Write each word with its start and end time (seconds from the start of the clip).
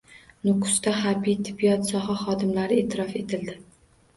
Nukusda 0.45 0.93
harbiy 1.01 1.37
tibbiyot 1.49 1.85
soha 1.91 2.15
xodimlari 2.23 2.81
e’tirof 2.85 3.17
etildi 3.21 3.61